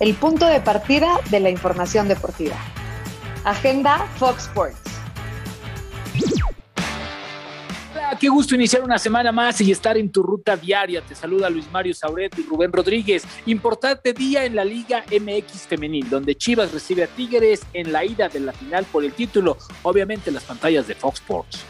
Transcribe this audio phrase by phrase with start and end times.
[0.00, 2.56] el punto de partida de la información deportiva.
[3.44, 4.78] Agenda Fox Sports.
[7.94, 11.02] Hola, qué gusto iniciar una semana más y estar en tu ruta diaria.
[11.02, 13.24] Te saluda Luis Mario Sauret y Rubén Rodríguez.
[13.46, 18.28] Importante día en la Liga MX Femenil, donde Chivas recibe a Tigres en la ida
[18.28, 21.64] de la final por el título, obviamente en las pantallas de Fox Sports.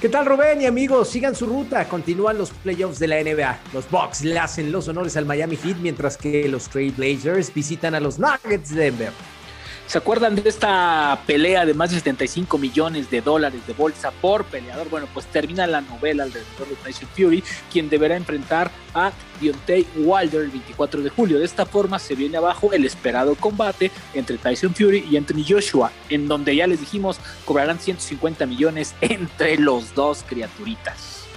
[0.00, 1.08] ¿Qué tal Rubén y amigos?
[1.08, 3.58] Sigan su ruta, continúan los playoffs de la NBA.
[3.74, 7.96] Los Bucks le hacen los honores al Miami Heat mientras que los Trail Blazers visitan
[7.96, 9.12] a los Nuggets de Denver.
[9.88, 14.44] ¿Se acuerdan de esta pelea de más de 75 millones de dólares de bolsa por
[14.44, 14.90] peleador?
[14.90, 17.42] Bueno, pues termina la novela alrededor de Tyson Fury,
[17.72, 21.38] quien deberá enfrentar a Deontay Wilder el 24 de julio.
[21.38, 25.90] De esta forma se viene abajo el esperado combate entre Tyson Fury y Anthony Joshua,
[26.10, 31.27] en donde ya les dijimos cobrarán 150 millones entre los dos criaturitas.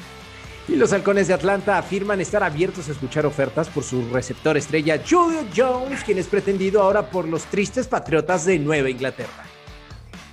[0.71, 5.01] Y los halcones de Atlanta afirman estar abiertos a escuchar ofertas por su receptor estrella
[5.05, 9.50] Julio Jones, quien es pretendido ahora por los tristes patriotas de Nueva Inglaterra.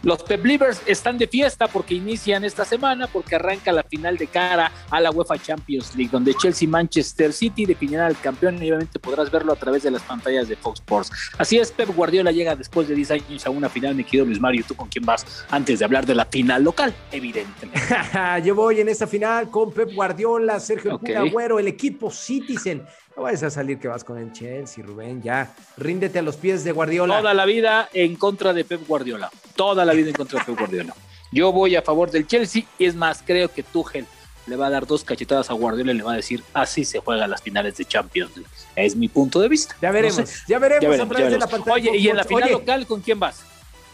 [0.02, 4.70] Los Peblivers están de fiesta porque inician esta semana, porque arranca la final de cara
[4.90, 8.98] a la UEFA Champions League, donde Chelsea y Manchester City definirán al campeón y obviamente
[8.98, 11.10] podrás verlo a través de las pantallas de Fox Sports.
[11.36, 14.40] Así es, Pep Guardiola llega después de 10 años a una final, mi querido Luis
[14.40, 16.94] Mario, ¿tú con quién vas antes de hablar de la final local?
[17.10, 17.80] Evidentemente.
[18.44, 21.14] Yo voy en esta final con Pep Guardiola, Sergio okay.
[21.14, 22.84] Agüero, el equipo Citizen.
[23.16, 25.52] No vayas a salir que vas con el Chelsea, Rubén, ya.
[25.76, 27.18] Ríndete a los pies de Guardiola.
[27.18, 29.28] Toda la vida en contra de Pep Guardiola.
[29.58, 30.94] Toda la vida en contra de Pep Guardiola.
[31.32, 34.06] Yo voy a favor del Chelsea y es más, creo que Tuchel
[34.46, 37.00] le va a dar dos cachetadas a Guardiola y le va a decir así se
[37.00, 38.48] juegan las finales de Champions League.
[38.76, 39.74] Es mi punto de vista.
[39.82, 40.34] Ya veremos, no sé.
[40.46, 41.90] ya, veremos ya, veremos a través de la pantalla.
[41.90, 42.52] Oye, y en la final Oye.
[42.52, 43.42] local, ¿con quién vas?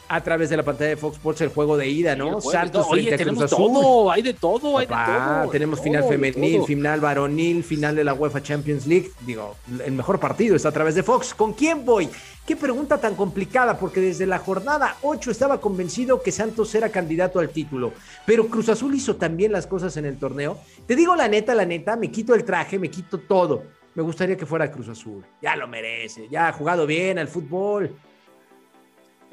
[0.08, 2.40] A través de la pantalla de Fox Sports el juego de ida, ¿no?
[2.40, 3.72] Sí, Santos frente Oye, a Cruz Azul.
[3.72, 5.50] Todo, hay de todo, hay de todo.
[5.50, 9.10] Tenemos final femenil, final varonil, final de la UEFA Champions League.
[9.26, 11.34] Digo, el mejor partido está a través de Fox.
[11.34, 12.08] ¿Con quién voy?
[12.46, 17.38] Qué pregunta tan complicada, porque desde la jornada 8 estaba convencido que Santos era candidato
[17.38, 17.94] al título,
[18.26, 20.58] pero Cruz Azul hizo también las cosas en el torneo.
[20.86, 23.62] Te digo la neta, la neta, me quito el traje, me quito todo.
[23.94, 25.24] Me gustaría que fuera Cruz Azul.
[25.40, 27.96] Ya lo merece, ya ha jugado bien al fútbol.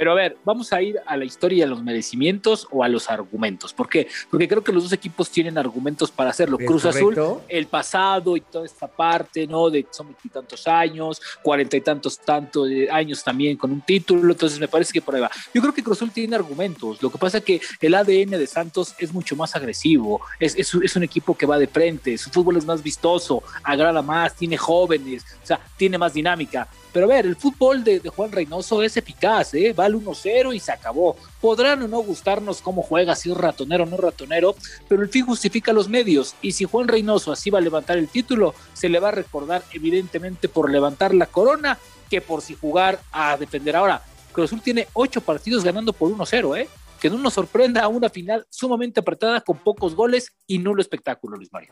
[0.01, 2.87] Pero a ver, vamos a ir a la historia y a los merecimientos o a
[2.87, 3.71] los argumentos.
[3.71, 4.07] ¿Por qué?
[4.31, 6.57] Porque creo que los dos equipos tienen argumentos para hacerlo.
[6.59, 7.33] ¿Es Cruz correcto?
[7.35, 9.69] Azul, el pasado y toda esta parte, ¿no?
[9.69, 14.31] De son tantos años, cuarenta y tantos tantos años también con un título.
[14.31, 15.29] Entonces me parece que por ahí va.
[15.53, 16.99] Yo creo que Cruz Azul tiene argumentos.
[17.03, 20.19] Lo que pasa es que el ADN de Santos es mucho más agresivo.
[20.39, 22.17] Es, es, es un equipo que va de frente.
[22.17, 26.67] Su fútbol es más vistoso, agrada más, tiene jóvenes, o sea, tiene más dinámica.
[26.91, 29.73] Pero a ver, el fútbol de, de Juan Reynoso es eficaz, ¿eh?
[29.73, 31.15] va al 1-0 y se acabó.
[31.39, 34.55] Podrán o no gustarnos cómo juega, si es ratonero o no ratonero,
[34.87, 36.35] pero el fin justifica los medios.
[36.41, 39.63] Y si Juan Reynoso así va a levantar el título, se le va a recordar
[39.71, 41.77] evidentemente por levantar la corona
[42.09, 43.75] que por si jugar a defender.
[43.75, 46.69] Ahora, Cruz Azul tiene ocho partidos ganando por 1-0, ¿eh?
[47.01, 51.35] Que no nos sorprenda a una final sumamente apretada con pocos goles y nulo espectáculo,
[51.35, 51.71] Luis Mario.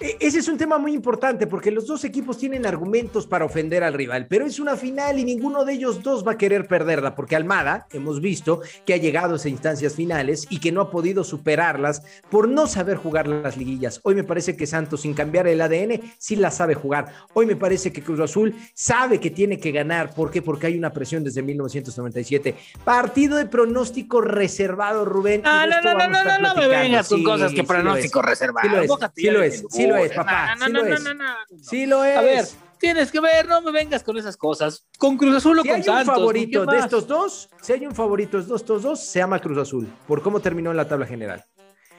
[0.00, 3.94] Ese es un tema muy importante porque los dos equipos tienen argumentos para ofender al
[3.94, 7.36] rival, pero es una final y ninguno de ellos dos va a querer perderla porque
[7.36, 11.22] Almada hemos visto que ha llegado a esas instancias finales y que no ha podido
[11.22, 14.00] superarlas por no saber jugar las liguillas.
[14.02, 17.12] Hoy me parece que Santos, sin cambiar el ADN, sí la sabe jugar.
[17.34, 20.14] Hoy me parece que Cruz Azul sabe que tiene que ganar.
[20.14, 20.42] ¿Por qué?
[20.42, 22.56] Porque hay una presión desde 1997.
[22.84, 25.42] Partido de pronóstico reservado, Rubén.
[25.42, 28.68] No, no, no, no, no, no, me vengas con cosas que pronóstico reservado.
[28.68, 30.54] Sí lo es, sí lo es, sí lo es, papá.
[30.56, 31.02] No, no, lo no, es.
[31.02, 31.24] no.
[31.62, 32.16] Sí lo es.
[32.16, 32.44] A ver,
[32.78, 34.86] tienes que ver, no me vengas con esas cosas.
[34.98, 36.08] Con Cruz Azul o si con hay Santos.
[36.08, 39.38] un favorito ¿con de estos dos, si hay un favorito de estos dos, se llama
[39.38, 41.44] Cruz Azul, por cómo terminó en la tabla general.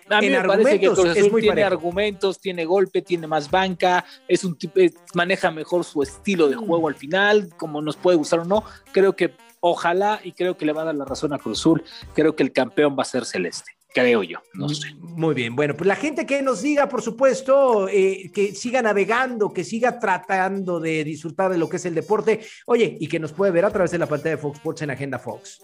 [0.10, 1.68] A mí en me parece que Cruz es Azul muy tiene parejo.
[1.78, 4.80] argumentos, tiene golpe, tiene más banca, es un tipo,
[5.14, 8.66] maneja mejor su estilo de juego al final, como nos puede gustar o no.
[8.92, 9.34] Creo que
[9.66, 11.84] ojalá y creo que le va a dar la razón a Cruz Azul.
[12.14, 13.72] Creo que el campeón va a ser Celeste.
[13.94, 14.94] Creo yo, no sé.
[15.00, 19.54] Muy bien, bueno, pues la gente que nos diga, por supuesto, eh, que siga navegando,
[19.54, 23.32] que siga tratando de disfrutar de lo que es el deporte, oye, y que nos
[23.32, 25.62] puede ver a través de la pantalla de Fox Sports en Agenda Fox.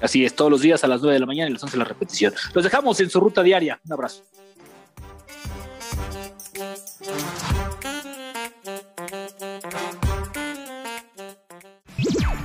[0.00, 1.84] Así es, todos los días a las 9 de la mañana y las 11 la
[1.84, 2.34] repetición.
[2.52, 3.80] Los dejamos en su ruta diaria.
[3.86, 4.24] Un abrazo.